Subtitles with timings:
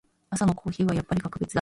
[0.31, 1.49] 朝のコーヒーはやっぱり格別だ。